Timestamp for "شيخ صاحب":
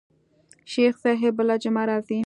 0.73-1.31